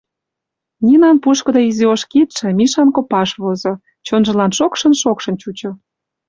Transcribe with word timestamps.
Нинан 0.85 1.17
пушкыдо 1.23 1.61
изи 1.69 1.85
ош 1.93 2.01
кидше 2.11 2.47
Мишан 2.57 2.89
копаш 2.95 3.29
возо, 3.43 3.73
чонжылан 4.05 4.51
шокшын-шокшын 4.57 5.35
чучо. 5.41 5.71